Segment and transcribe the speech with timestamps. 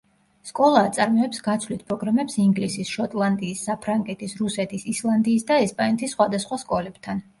[0.51, 7.23] სკოლა აწარმოებს გაცვლით პროგრამებს ინგლისის, შოტლანდიის, საფრანგეთის, რუსეთის, ისლანდიის და ესპანეთის სხვადასხვა სკოლებთან.